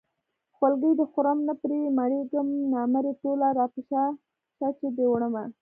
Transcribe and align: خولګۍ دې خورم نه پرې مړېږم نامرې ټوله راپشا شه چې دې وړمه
خولګۍ 0.55 0.91
دې 0.99 1.05
خورم 1.11 1.39
نه 1.47 1.53
پرې 1.61 1.77
مړېږم 1.97 2.47
نامرې 2.73 3.13
ټوله 3.21 3.47
راپشا 3.59 4.03
شه 4.57 4.67
چې 4.77 4.87
دې 4.97 5.05
وړمه 5.09 5.43